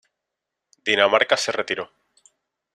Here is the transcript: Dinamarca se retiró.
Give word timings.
Dinamarca 0.83 1.37
se 1.37 1.51
retiró. 1.51 1.91